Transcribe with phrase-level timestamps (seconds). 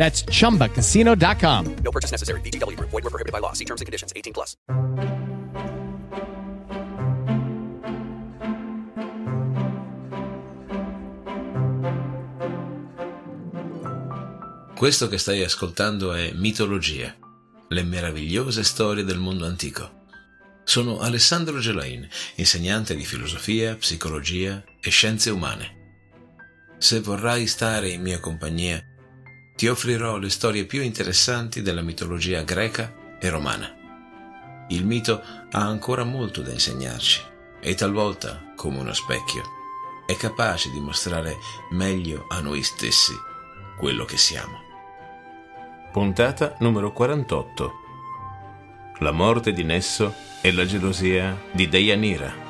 [0.00, 1.76] That's chumbacasino.com.
[1.84, 2.40] No purchase necessary.
[2.40, 2.88] VGW Group.
[2.88, 3.52] Void were prohibited by law.
[3.52, 4.12] See terms and conditions.
[4.16, 4.56] 18 plus.
[14.74, 17.14] Questo che stai ascoltando è Mitologia,
[17.68, 20.06] le meravigliose storie del mondo antico.
[20.64, 25.76] Sono Alessandro Gelain, insegnante di filosofia, psicologia e scienze umane.
[26.78, 28.82] Se vorrai stare in mia compagnia,
[29.60, 33.70] ti offrirò le storie più interessanti della mitologia greca e romana.
[34.68, 37.20] Il mito ha ancora molto da insegnarci
[37.60, 39.42] e talvolta, come uno specchio,
[40.06, 41.36] è capace di mostrare
[41.72, 43.12] meglio a noi stessi
[43.76, 44.62] quello che siamo.
[45.92, 47.72] Puntata numero 48
[49.00, 52.49] La morte di Nesso e la gelosia di Deianira.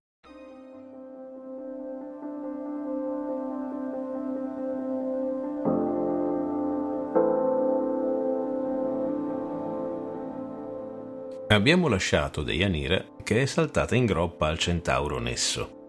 [11.51, 15.79] Abbiamo lasciato Deianira che è saltata in groppa al centauro Nesso.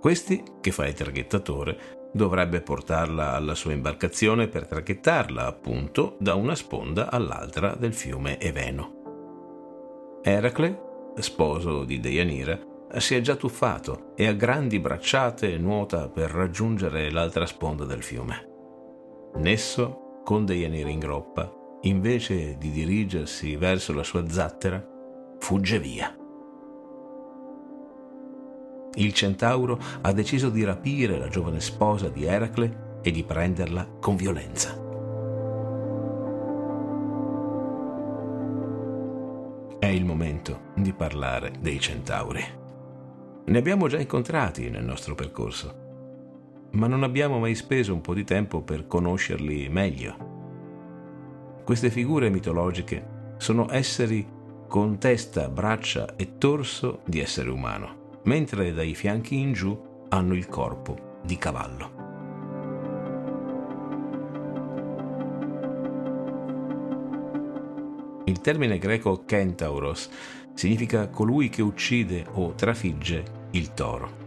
[0.00, 6.56] Questi, che fa il traghettatore, dovrebbe portarla alla sua imbarcazione per traghettarla, appunto, da una
[6.56, 10.20] sponda all'altra del fiume Eveno.
[10.24, 12.58] Eracle, sposo di Deianira,
[12.96, 18.48] si è già tuffato e a grandi bracciate nuota per raggiungere l'altra sponda del fiume.
[19.36, 24.82] Nesso, con Deianira in groppa, invece di dirigersi verso la sua zattera,
[25.38, 26.16] fugge via.
[28.96, 34.16] Il centauro ha deciso di rapire la giovane sposa di Eracle e di prenderla con
[34.16, 34.82] violenza.
[39.78, 42.42] È il momento di parlare dei centauri.
[43.46, 45.82] Ne abbiamo già incontrati nel nostro percorso,
[46.70, 50.23] ma non abbiamo mai speso un po' di tempo per conoscerli meglio.
[51.64, 54.26] Queste figure mitologiche sono esseri
[54.68, 60.46] con testa, braccia e torso di essere umano, mentre dai fianchi in giù hanno il
[60.46, 62.02] corpo di cavallo.
[68.24, 70.10] Il termine greco kentauros
[70.52, 74.22] significa colui che uccide o trafigge il toro.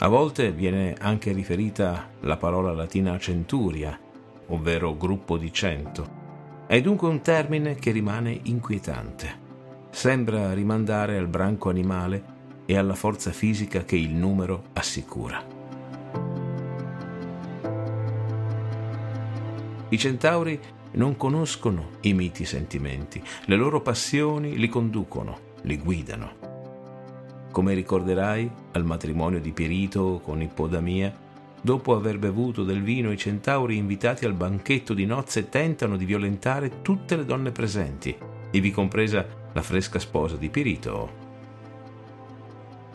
[0.00, 3.98] A volte viene anche riferita la parola latina centuria,
[4.48, 6.23] ovvero gruppo di cento.
[6.66, 9.42] È dunque un termine che rimane inquietante.
[9.90, 12.32] Sembra rimandare al branco animale
[12.64, 15.44] e alla forza fisica che il numero assicura.
[19.90, 20.58] I centauri
[20.92, 26.32] non conoscono i miti sentimenti, le loro passioni li conducono, li guidano.
[27.52, 31.23] Come ricorderai, al matrimonio di Pierito con Ippodamia,
[31.64, 36.82] dopo aver bevuto del vino, i centauri invitati al banchetto di nozze tentano di violentare
[36.82, 38.14] tutte le donne presenti,
[38.50, 41.22] ivi compresa la fresca sposa di Pirito.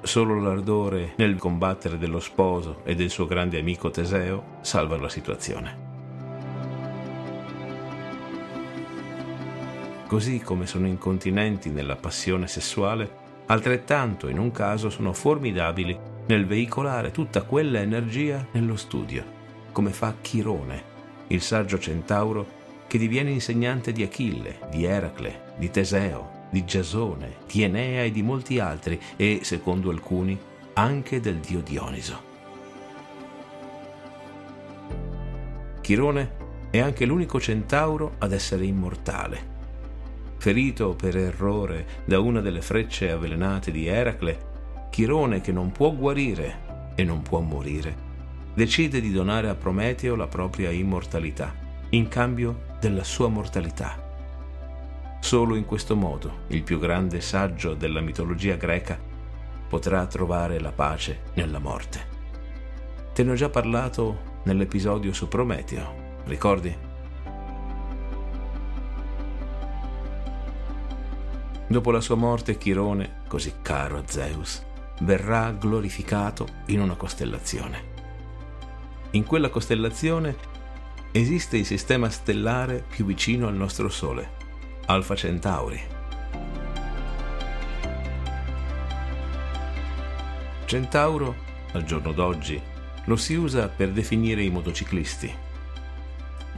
[0.04, 5.88] Solo l'ardore nel combattere dello sposo e del suo grande amico Teseo salva la situazione.
[10.06, 13.18] Così come sono incontinenti nella passione sessuale,
[13.48, 19.24] altrettanto in un caso sono formidabili nel veicolare tutta quella energia nello studio,
[19.72, 20.84] come fa Chirone,
[21.28, 27.64] il saggio centauro che diviene insegnante di Achille, di Eracle, di Teseo, di Giasone, di
[27.64, 30.40] Enea e di molti altri e, secondo alcuni,
[30.74, 32.28] anche del dio Dioniso.
[35.82, 36.32] Chirone
[36.70, 39.58] è anche l'unico centauro ad essere immortale
[40.40, 44.49] ferito per errore da una delle frecce avvelenate di Eracle,
[44.90, 47.96] Chirone, che non può guarire e non può morire,
[48.54, 51.54] decide di donare a Prometeo la propria immortalità,
[51.92, 54.08] in cambio della sua mortalità.
[55.22, 59.00] Solo in questo modo il più grande saggio della mitologia greca
[59.68, 62.18] potrà trovare la pace nella morte.
[63.14, 66.76] Te ne ho già parlato nell'episodio su Prometeo, ricordi?
[71.68, 74.66] Dopo la sua morte Chirone, così caro a Zeus,
[75.00, 77.98] verrà glorificato in una costellazione.
[79.12, 80.36] In quella costellazione
[81.12, 84.30] esiste il sistema stellare più vicino al nostro Sole,
[84.86, 85.82] Alfa Centauri.
[90.66, 91.36] Centauro,
[91.72, 92.62] al giorno d'oggi,
[93.06, 95.34] lo si usa per definire i motociclisti.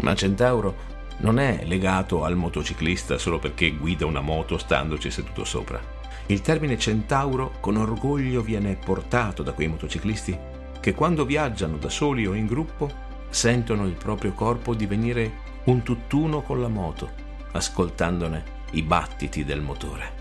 [0.02, 0.91] Ma Centauro
[1.22, 5.80] non è legato al motociclista solo perché guida una moto standoci seduto sopra.
[6.28, 10.38] Il termine centauro con orgoglio viene portato da quei motociclisti
[10.80, 16.42] che quando viaggiano da soli o in gruppo sentono il proprio corpo divenire un tutt'uno
[16.42, 17.10] con la moto,
[17.52, 20.21] ascoltandone i battiti del motore.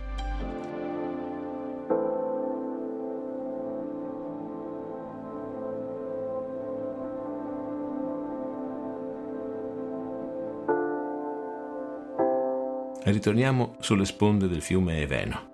[13.10, 15.48] Ritorniamo sulle sponde del fiume Eveno.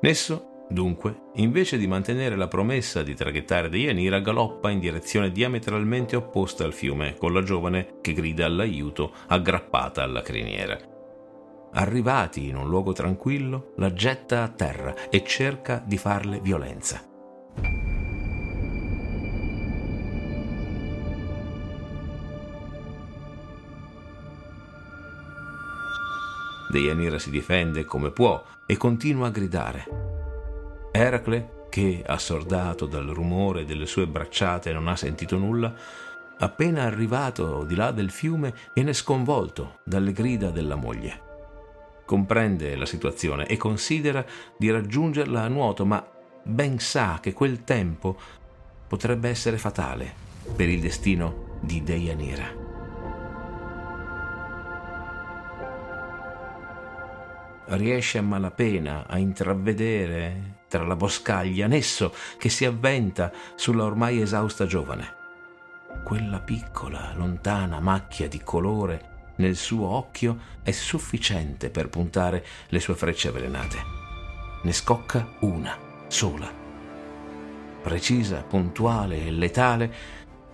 [0.00, 6.64] Nesso, dunque, invece di mantenere la promessa di traghettare Deianira, galoppa in direzione diametralmente opposta
[6.64, 10.78] al fiume, con la giovane che grida all'aiuto aggrappata alla criniera.
[11.74, 17.11] Arrivati in un luogo tranquillo, la getta a terra e cerca di farle violenza.
[26.72, 29.86] Deianira si difende come può e continua a gridare.
[30.90, 35.74] Eracle, che, assordato dal rumore delle sue bracciate, non ha sentito nulla,
[36.38, 41.20] appena arrivato di là del fiume, viene sconvolto dalle grida della moglie.
[42.06, 44.24] Comprende la situazione e considera
[44.56, 46.02] di raggiungerla a nuoto, ma
[46.42, 48.18] ben sa che quel tempo
[48.88, 50.10] potrebbe essere fatale
[50.56, 52.61] per il destino di Deianira.
[57.76, 64.66] Riesce a malapena a intravedere tra la boscaglia Nesso che si avventa sulla ormai esausta
[64.66, 65.20] giovane.
[66.02, 72.94] Quella piccola, lontana macchia di colore nel suo occhio è sufficiente per puntare le sue
[72.94, 73.78] frecce avvelenate.
[74.62, 75.76] Ne scocca una,
[76.08, 76.50] sola.
[77.82, 79.92] Precisa, puntuale e letale,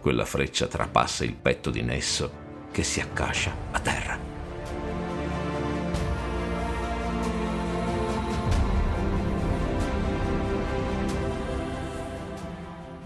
[0.00, 4.37] quella freccia trapassa il petto di Nesso che si accascia a terra.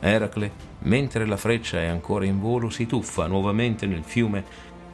[0.05, 4.45] Eracle, mentre la freccia è ancora in volo, si tuffa nuovamente nel fiume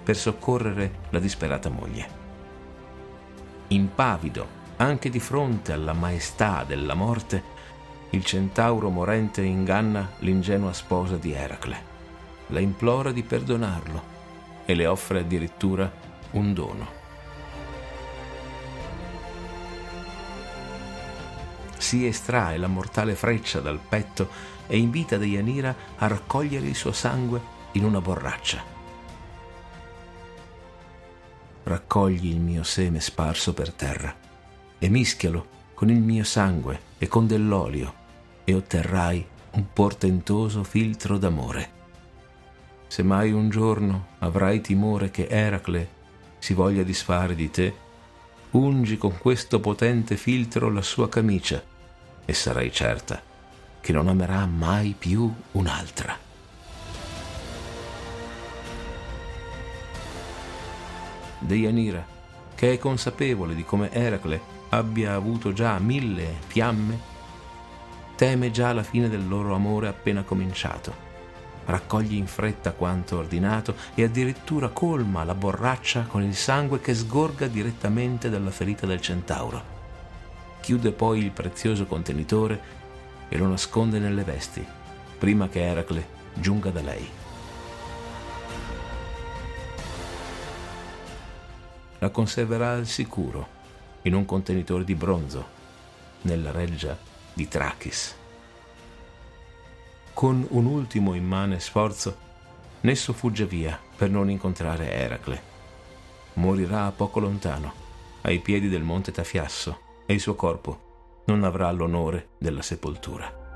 [0.04, 2.08] per soccorrere la disperata moglie.
[3.68, 7.42] Impavido, anche di fronte alla maestà della morte,
[8.10, 11.96] il centauro morente inganna l'ingenua sposa di Eracle.
[12.48, 14.16] La implora di perdonarlo
[14.66, 15.90] e le offre addirittura
[16.32, 16.96] un dono.
[21.78, 27.40] Si estrae la mortale freccia dal petto e invita Deianira a raccogliere il suo sangue
[27.72, 28.62] in una borraccia.
[31.64, 34.14] Raccogli il mio seme sparso per terra
[34.78, 37.94] e mischialo con il mio sangue e con dell'olio
[38.44, 41.76] e otterrai un portentoso filtro d'amore.
[42.86, 45.96] Se mai un giorno avrai timore che Eracle
[46.38, 47.74] si voglia disfare di te,
[48.52, 51.62] ungi con questo potente filtro la sua camicia
[52.24, 53.27] e sarai certa
[53.80, 56.16] che non amerà mai più un'altra.
[61.38, 62.04] Deianira,
[62.54, 66.98] che è consapevole di come Eracle abbia avuto già mille fiamme,
[68.16, 71.06] teme già la fine del loro amore appena cominciato
[71.68, 77.46] raccoglie in fretta quanto ordinato e addirittura colma la borraccia con il sangue che sgorga
[77.46, 79.76] direttamente dalla ferita del centauro.
[80.60, 82.76] Chiude poi il prezioso contenitore
[83.28, 84.66] e lo nasconde nelle vesti,
[85.18, 87.08] prima che Eracle giunga da lei.
[91.98, 93.56] La conserverà al sicuro
[94.02, 95.46] in un contenitore di bronzo
[96.22, 96.96] nella reggia
[97.32, 98.16] di Trachis
[100.18, 102.16] con un ultimo immane sforzo,
[102.80, 105.42] Nesso fugge via per non incontrare Eracle.
[106.34, 107.72] Morirà poco lontano,
[108.22, 110.87] ai piedi del monte Tafiasso, e il suo corpo
[111.28, 113.46] non avrà l'onore della sepoltura.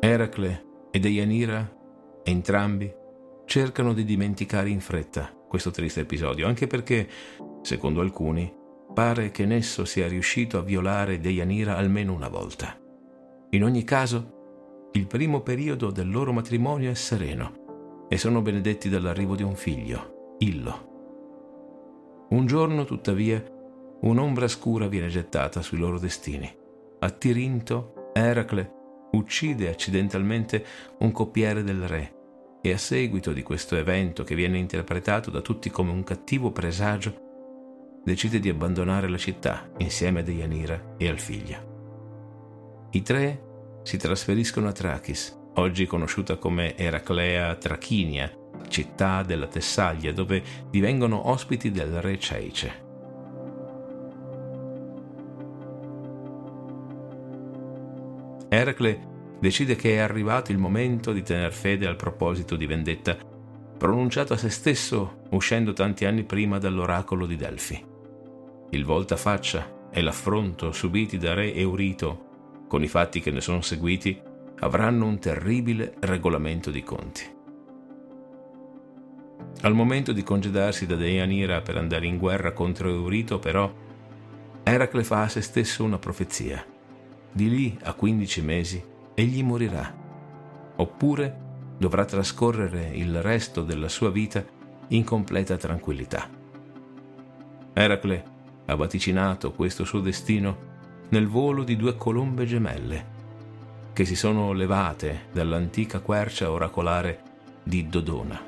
[0.00, 1.68] Eracle e Deianira,
[2.22, 2.88] entrambi,
[3.46, 7.08] cercano di dimenticare in fretta questo triste episodio, anche perché,
[7.62, 8.54] secondo alcuni,
[8.94, 12.78] pare che Nesso sia riuscito a violare Deianira almeno una volta.
[13.50, 19.34] In ogni caso, il primo periodo del loro matrimonio è sereno e sono benedetti dall'arrivo
[19.34, 22.26] di un figlio, Illo.
[22.28, 23.42] Un giorno, tuttavia,
[24.02, 26.48] un'ombra scura viene gettata sui loro destini.
[27.00, 28.73] A Tirinto, Eracle
[29.14, 30.64] uccide accidentalmente
[30.98, 32.14] un coppiere del re
[32.60, 38.02] e a seguito di questo evento che viene interpretato da tutti come un cattivo presagio,
[38.02, 42.88] decide di abbandonare la città insieme a Deianira e al figlio.
[42.92, 43.42] I tre
[43.82, 48.32] si trasferiscono a Trachis, oggi conosciuta come Eraclea Trachinia,
[48.68, 52.83] città della Tessaglia, dove divengono ospiti del re Ceice.
[58.54, 63.16] Eracle decide che è arrivato il momento di tener fede al proposito di vendetta
[63.76, 67.84] pronunciato a se stesso uscendo tanti anni prima dall'oracolo di Delfi.
[68.70, 74.20] Il voltafaccia e l'affronto subiti da re Eurito con i fatti che ne sono seguiti
[74.60, 77.22] avranno un terribile regolamento di conti.
[79.62, 83.72] Al momento di congedarsi da Deianira per andare in guerra contro Eurito, però,
[84.62, 86.64] Eracle fa a se stesso una profezia.
[87.36, 88.80] Di lì a 15 mesi
[89.12, 89.92] egli morirà,
[90.76, 91.40] oppure
[91.76, 94.44] dovrà trascorrere il resto della sua vita
[94.88, 96.30] in completa tranquillità.
[97.72, 98.24] Eracle
[98.66, 100.56] ha vaticinato questo suo destino
[101.08, 103.12] nel volo di due colombe gemelle
[103.92, 107.20] che si sono levate dall'antica quercia oracolare
[107.64, 108.40] di Dodona.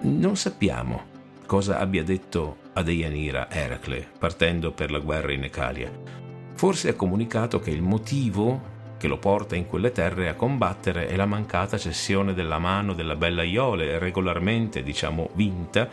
[0.00, 1.14] Non sappiamo
[1.46, 5.90] cosa abbia detto a Deianira Eracle partendo per la guerra in Ecalia.
[6.54, 11.16] Forse ha comunicato che il motivo che lo porta in quelle terre a combattere è
[11.16, 15.88] la mancata cessione della mano della bella Iole, regolarmente, diciamo, vinta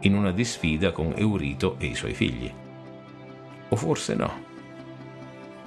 [0.00, 2.50] in una disfida con Eurito e i suoi figli.
[3.68, 4.44] O forse no.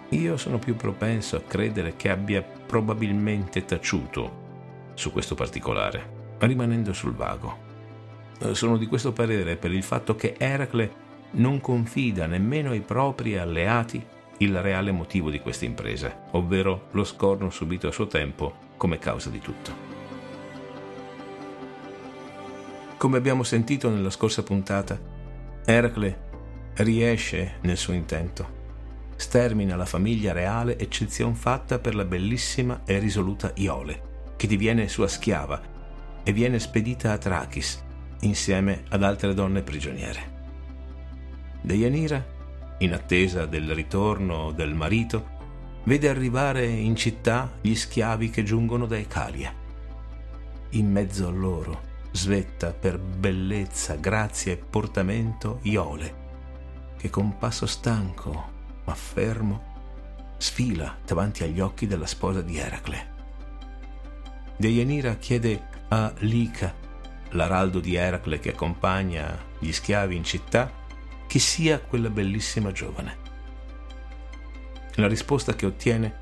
[0.09, 7.13] Io sono più propenso a credere che abbia probabilmente taciuto su questo particolare, rimanendo sul
[7.13, 7.68] vago.
[8.39, 13.37] Eh, sono di questo parere per il fatto che Eracle non confida nemmeno ai propri
[13.37, 14.03] alleati
[14.37, 19.29] il reale motivo di questa impresa, ovvero lo scorno subito a suo tempo come causa
[19.29, 19.87] di tutto.
[22.97, 24.99] Come abbiamo sentito nella scorsa puntata,
[25.65, 26.27] Eracle
[26.75, 28.57] riesce nel suo intento.
[29.17, 35.09] Stermina la famiglia reale, eccezion fatta per la bellissima e risoluta Iole, che diviene sua
[35.09, 35.61] schiava
[36.23, 37.83] e viene spedita a Trachis,
[38.21, 40.37] insieme ad altre donne prigioniere.
[41.61, 42.25] Deianira,
[42.79, 45.37] in attesa del ritorno del marito,
[45.83, 49.53] vede arrivare in città gli schiavi che giungono da Ecalia.
[50.71, 56.27] In mezzo a loro svetta per bellezza, grazia e portamento Iole,
[56.97, 59.69] che con passo stanco ma fermo
[60.37, 63.17] sfila davanti agli occhi della sposa di Eracle.
[64.57, 66.73] Deianira chiede a Lica,
[67.31, 70.71] l'araldo di Eracle che accompagna gli schiavi in città,
[71.27, 73.27] chi sia quella bellissima giovane.
[74.95, 76.19] La risposta che ottiene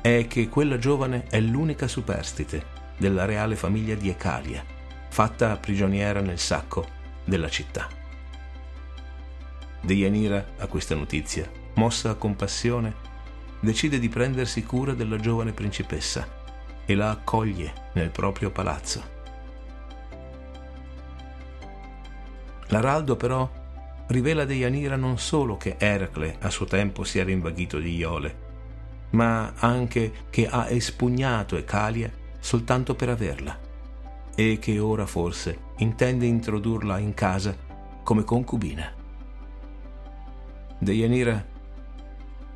[0.00, 4.64] è che quella giovane è l'unica superstite della reale famiglia di Ecalia,
[5.08, 6.86] fatta prigioniera nel sacco
[7.24, 7.88] della città.
[9.80, 12.94] Deianira, a questa notizia, mossa a compassione,
[13.60, 16.26] decide di prendersi cura della giovane principessa
[16.84, 19.16] e la accoglie nel proprio palazzo.
[22.68, 23.50] L'araldo però
[24.08, 28.46] rivela a Deianira non solo che Eracle a suo tempo si era invaghito di Iole,
[29.10, 33.58] ma anche che ha espugnato Ecalia soltanto per averla
[34.34, 37.56] e che ora forse intende introdurla in casa
[38.02, 38.92] come concubina.
[40.78, 41.44] Deianira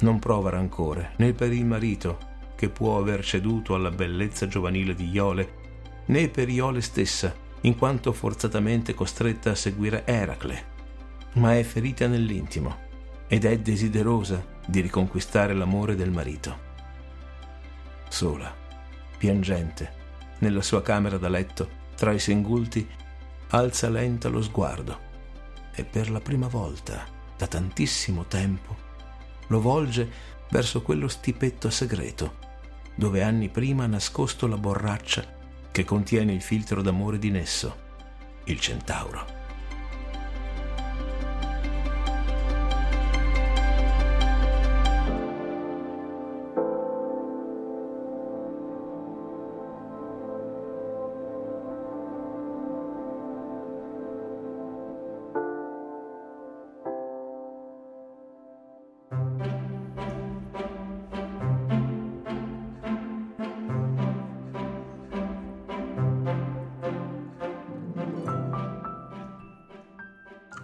[0.00, 5.08] non prova rancore né per il marito che può aver ceduto alla bellezza giovanile di
[5.10, 5.54] Iole,
[6.06, 10.70] né per Iole stessa, in quanto forzatamente costretta a seguire Eracle,
[11.34, 12.90] ma è ferita nell'intimo
[13.26, 16.70] ed è desiderosa di riconquistare l'amore del marito.
[18.08, 18.54] Sola,
[19.16, 20.00] piangente,
[20.38, 22.86] nella sua camera da letto, tra i singulti,
[23.50, 25.10] alza lenta lo sguardo
[25.74, 28.90] e per la prima volta da tantissimo tempo
[29.46, 30.10] lo volge
[30.50, 32.36] verso quello stipetto segreto,
[32.94, 35.40] dove anni prima nascosto la borraccia
[35.72, 37.76] che contiene il filtro d'amore di Nesso,
[38.44, 39.41] il centauro.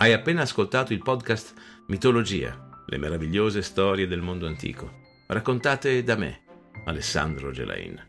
[0.09, 1.53] Hai appena ascoltato il podcast
[1.89, 6.45] Mitologia, le meravigliose storie del mondo antico, raccontate da me,
[6.87, 8.03] Alessandro Gelain.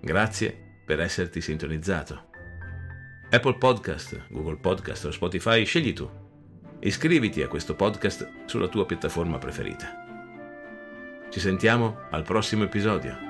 [0.00, 2.28] Grazie per esserti sintonizzato.
[3.28, 6.08] Apple Podcast, Google Podcast o Spotify, scegli tu.
[6.78, 9.88] Iscriviti a questo podcast sulla tua piattaforma preferita.
[11.28, 13.29] Ci sentiamo al prossimo episodio.